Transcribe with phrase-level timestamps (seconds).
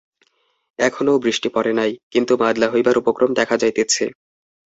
[0.79, 4.05] এখনও বৃষ্টি পড়ে নাই, কিন্তু বাদলা হইবার উপক্রম দেখা যাইতেছে।